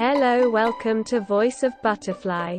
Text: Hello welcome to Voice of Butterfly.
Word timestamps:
Hello 0.00 0.48
welcome 0.48 1.04
to 1.04 1.20
Voice 1.20 1.62
of 1.62 1.74
Butterfly. 1.82 2.56